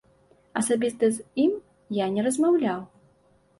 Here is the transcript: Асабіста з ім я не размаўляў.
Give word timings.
Асабіста 0.61 1.09
з 1.17 1.45
ім 1.45 1.53
я 2.01 2.09
не 2.19 2.27
размаўляў. 2.31 2.79